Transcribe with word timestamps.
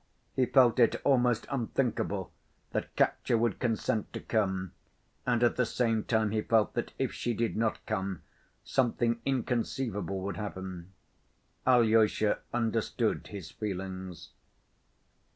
He 0.35 0.47
felt 0.47 0.79
it 0.79 0.99
almost 1.03 1.45
unthinkable 1.51 2.33
that 2.71 2.95
Katya 2.97 3.37
would 3.37 3.59
consent 3.59 4.11
to 4.13 4.19
come, 4.19 4.71
and 5.27 5.43
at 5.43 5.57
the 5.57 5.63
same 5.67 6.05
time 6.05 6.31
he 6.31 6.41
felt 6.41 6.73
that 6.73 6.91
if 6.97 7.13
she 7.13 7.35
did 7.35 7.55
not 7.55 7.85
come, 7.85 8.23
something 8.63 9.21
inconceivable 9.25 10.21
would 10.21 10.37
happen. 10.37 10.91
Alyosha 11.67 12.39
understood 12.51 13.27
his 13.27 13.51
feelings. 13.51 14.31